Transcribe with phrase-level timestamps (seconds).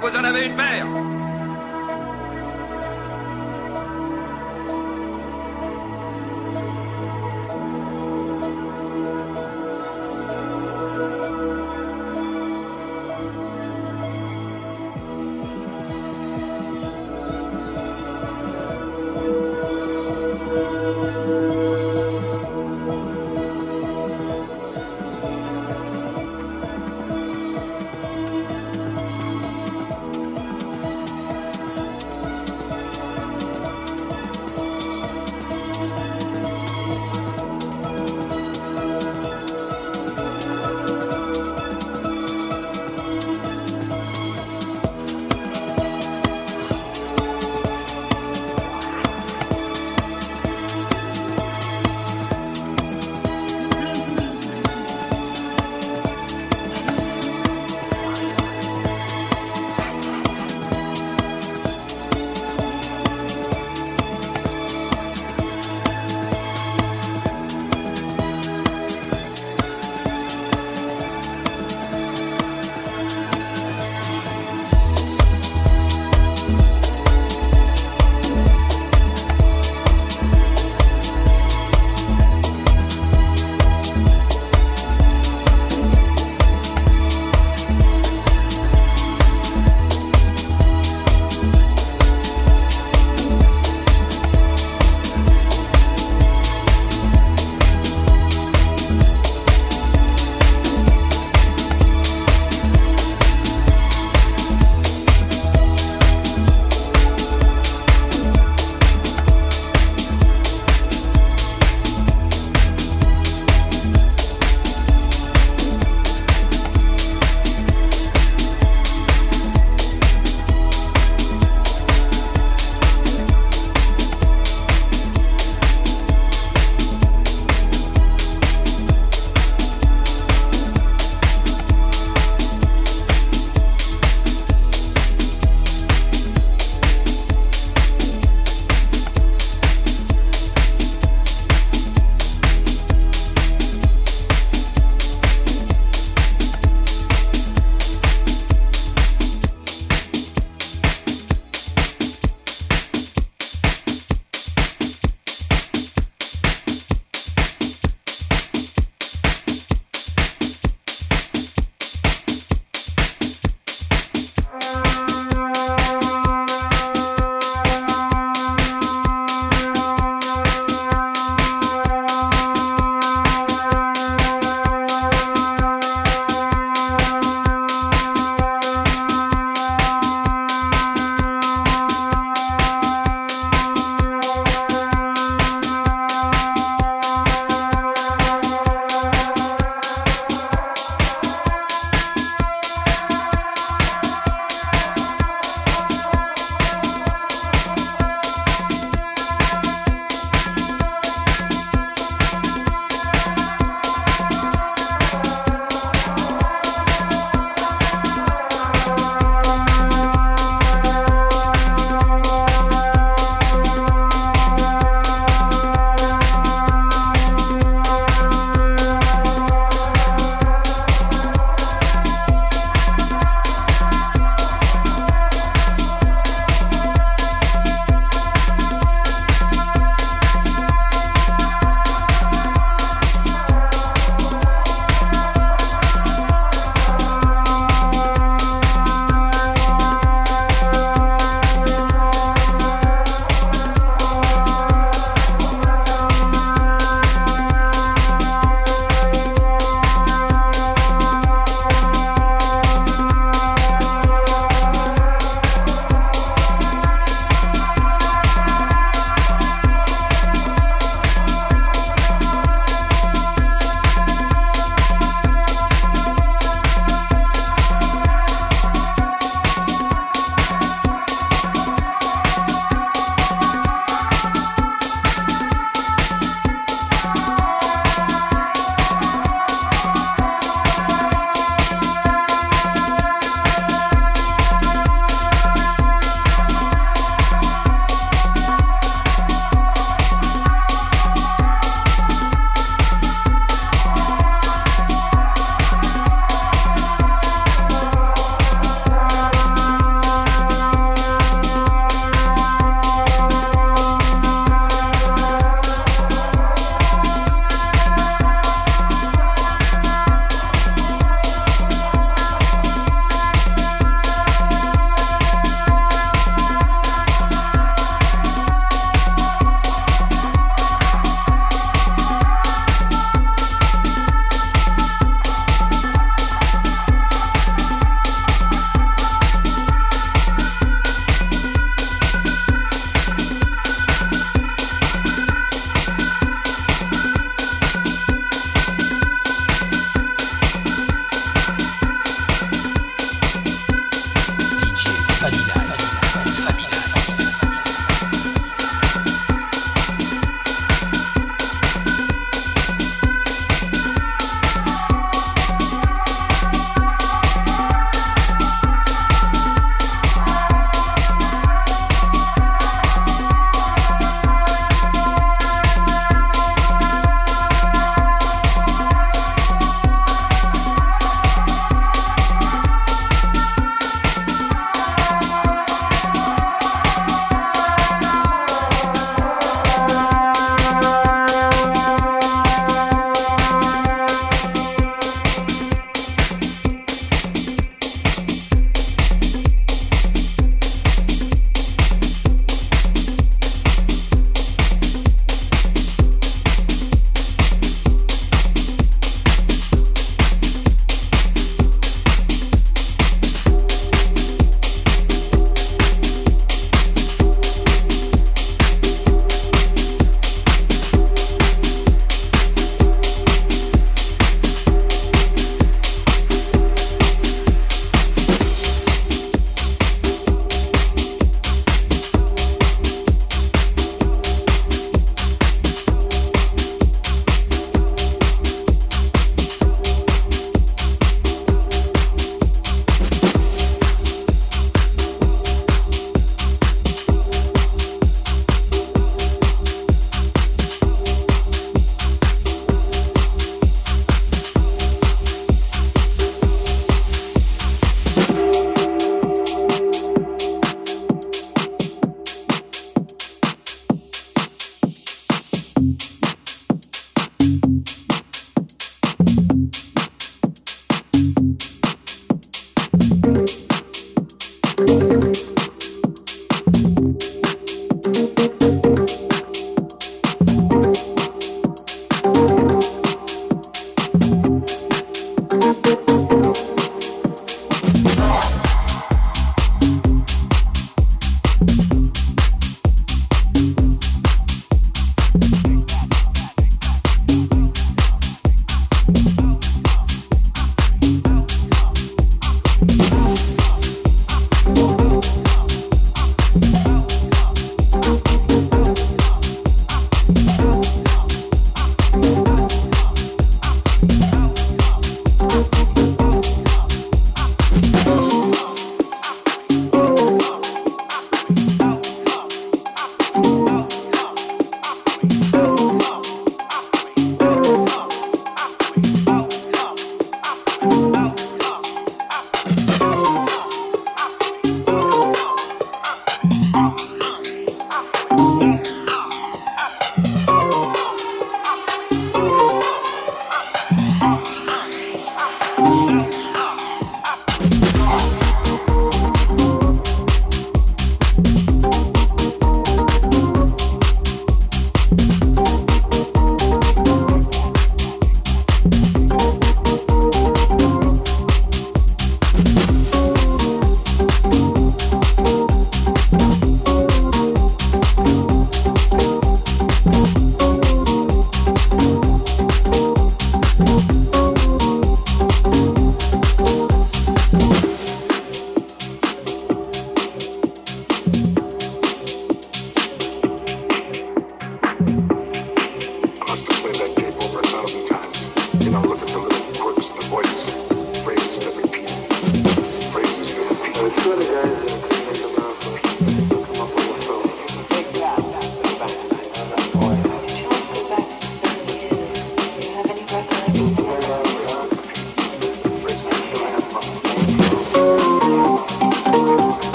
[0.00, 0.97] vous en avez une paire.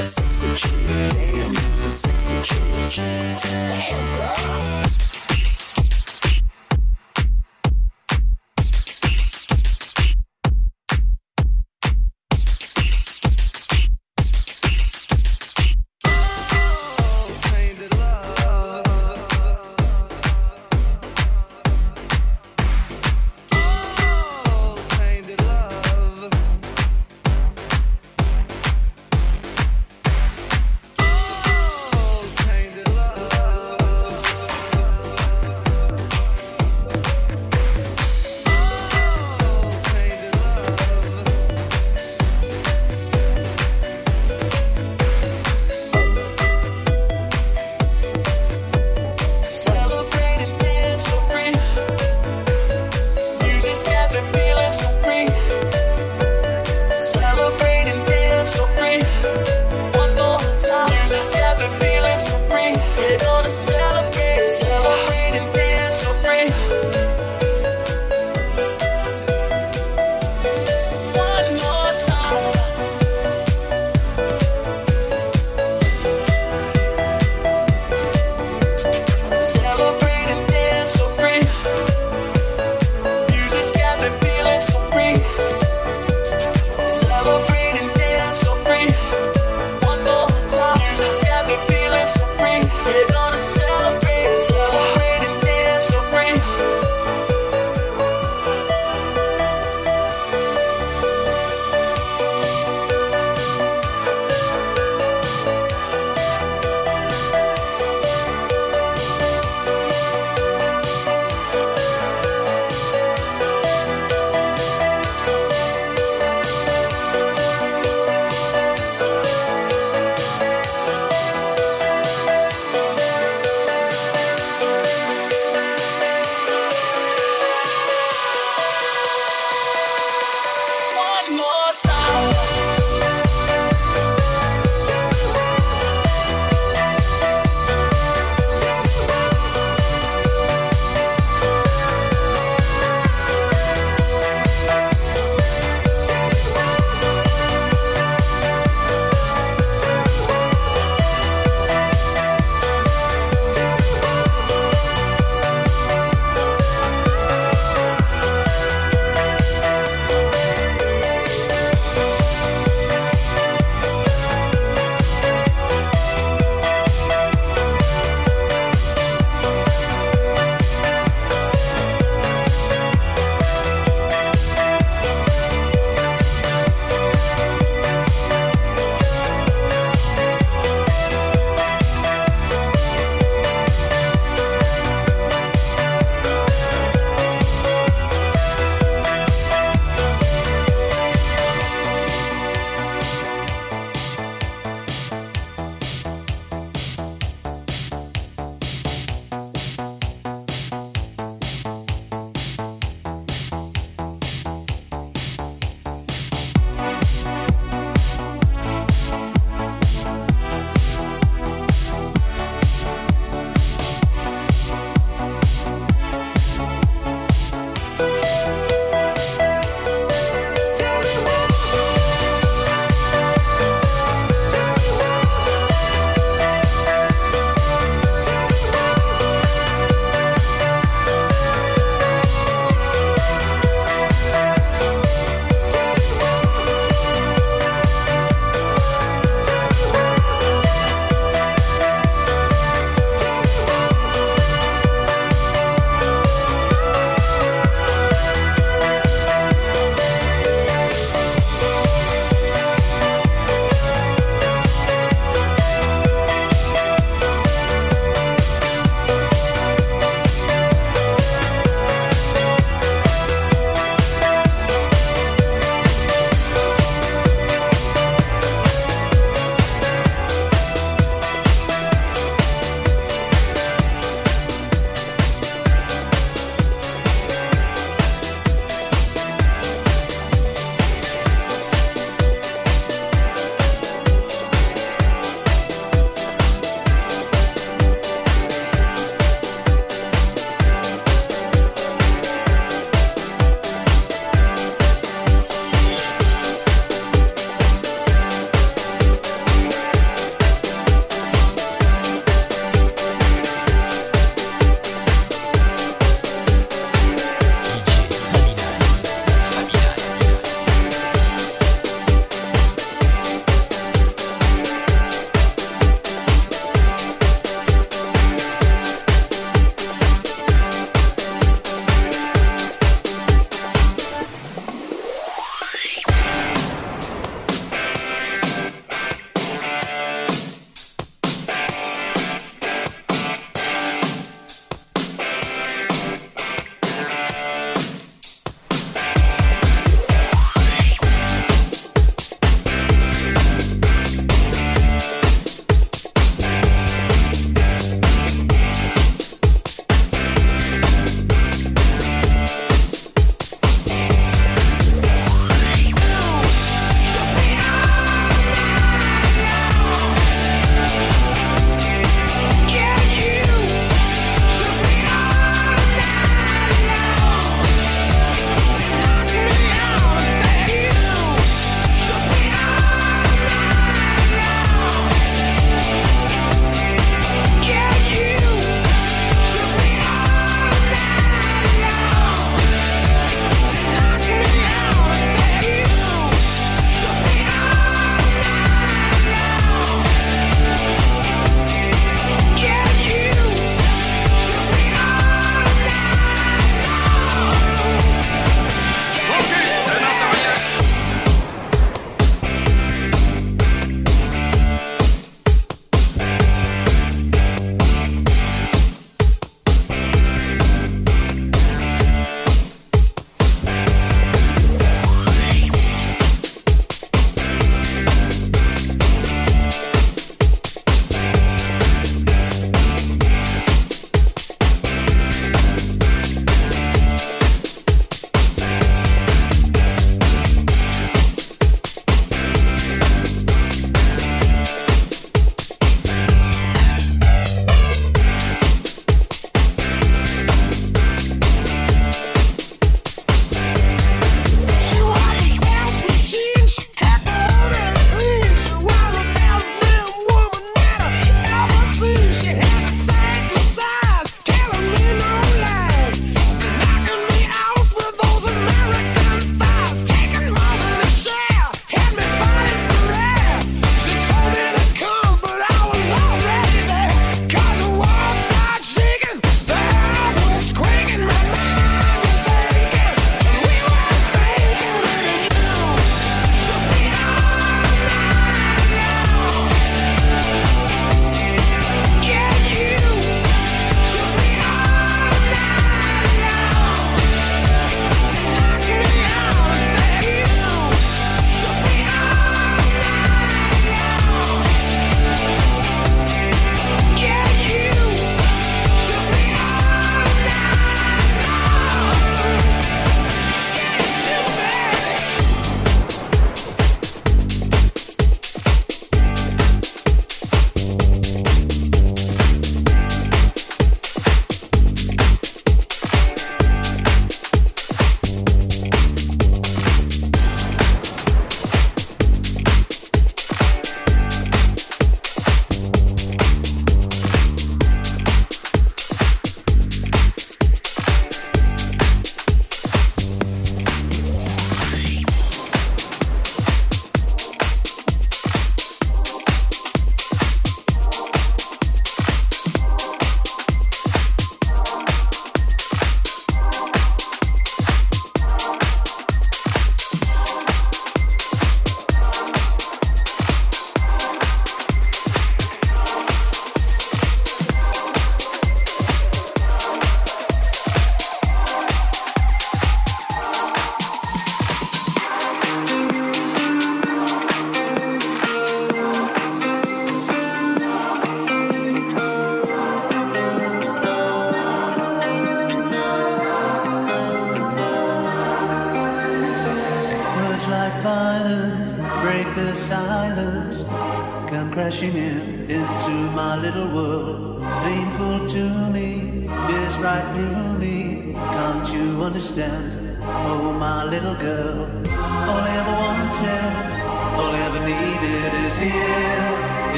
[0.00, 0.70] Sexy chick.
[0.88, 3.02] Damn, a sexy chick.
[3.42, 4.87] Damn, girl.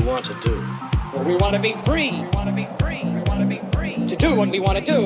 [0.00, 0.54] you want to do.
[1.12, 2.10] Well, we want to be free.
[2.10, 3.02] We want to be free.
[3.04, 4.06] We want to be free.
[4.08, 5.05] To do what we want to do.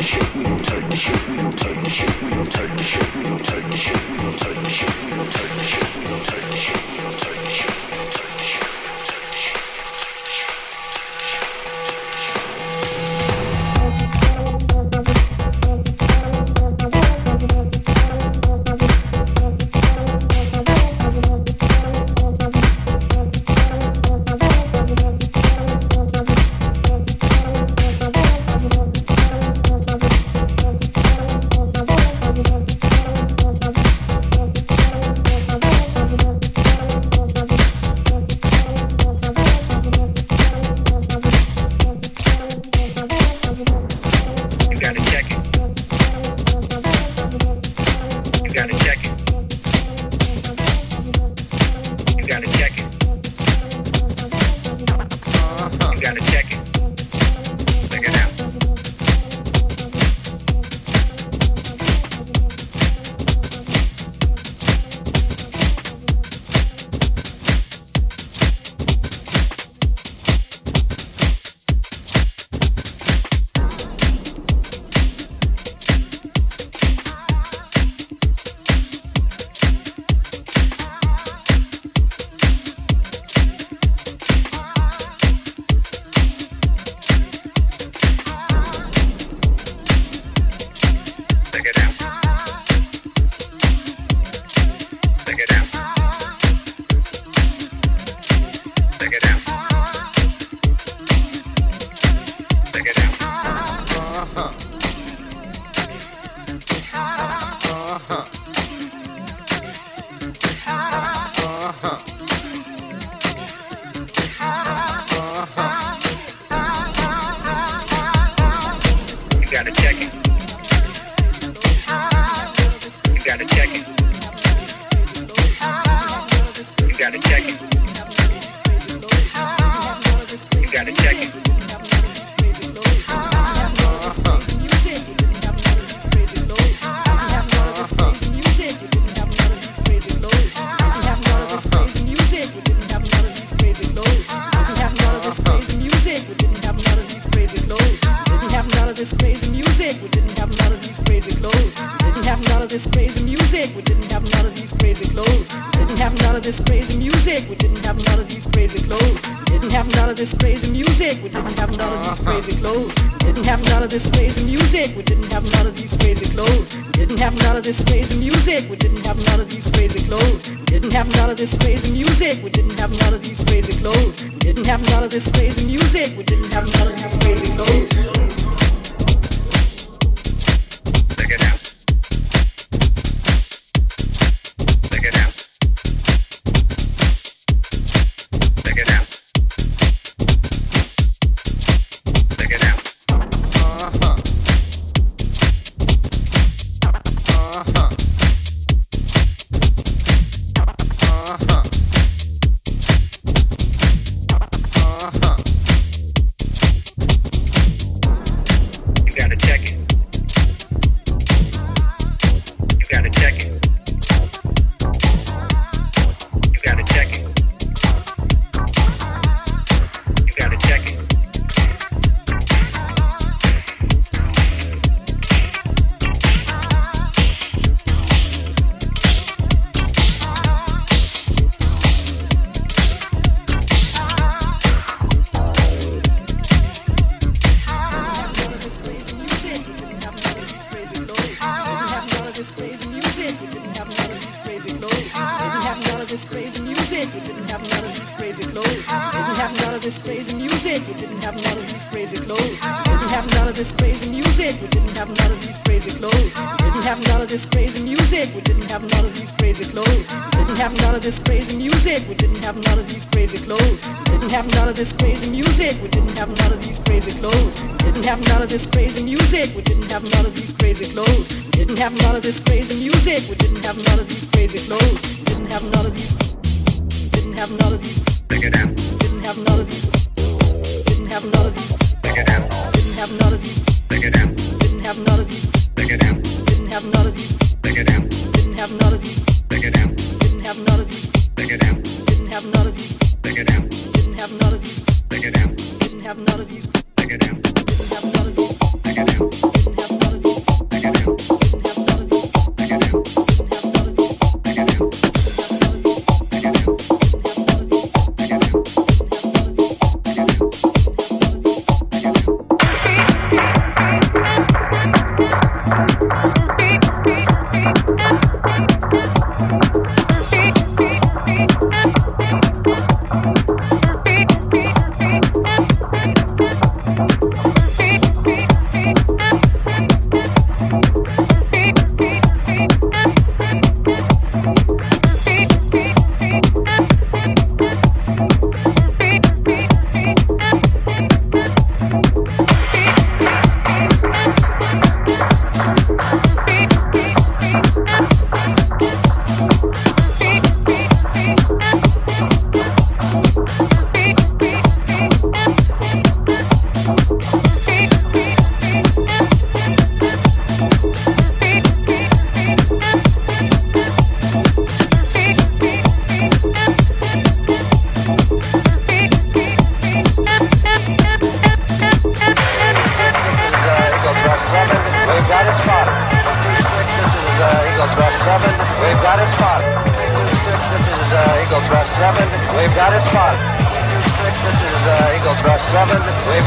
[0.00, 2.74] the shit, we will take the shit, we will take the shit, we will take
[2.74, 3.99] the shit, we will take the shit.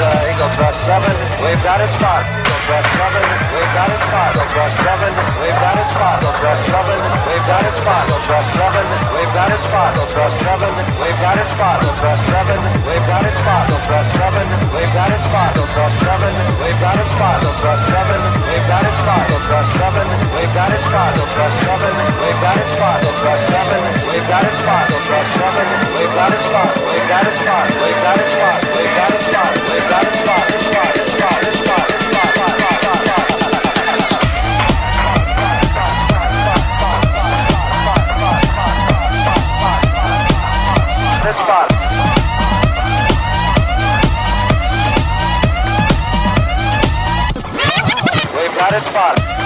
[0.00, 1.14] uh, Eagles rush seven.
[1.44, 2.24] We've got it spot.
[2.24, 3.24] Eagles rush seven.
[3.52, 4.30] We've got it spot.
[4.32, 5.12] Eagles rush seven.
[5.40, 6.16] We've got it spot.
[6.20, 6.98] Eagles rush seven.
[7.28, 8.02] We've got it spot.
[8.08, 8.86] Eagles rush seven.
[9.12, 9.92] We've got it spot.
[9.92, 10.80] Eagles rush seven.
[11.00, 11.82] We've got it spot.
[11.84, 12.58] Eagles rush seven.
[12.86, 13.60] We've got it spot.
[13.68, 14.44] Eagles rush seven.
[14.72, 15.48] We've got it spot.
[15.52, 16.32] Eagles rush seven.
[16.64, 17.36] We've got it spot.
[17.36, 18.18] Eagles rush seven.
[18.48, 19.20] We've got it spot.
[19.28, 20.14] Eagles rush seven.
[20.30, 21.10] We've got it spot.
[21.20, 21.92] Eagles rush seven.
[22.20, 22.96] We've got it spot.
[23.00, 23.80] Eagles rush seven.
[24.08, 24.84] We've got it spot.
[24.88, 25.66] Eagles rush seven.
[25.92, 26.70] We've got it spot.
[26.80, 27.66] We've got it spot.
[27.68, 28.56] We've got it spot.
[28.70, 29.52] We've got it spot.
[29.60, 29.89] We've got it spot
[48.82, 49.39] spot.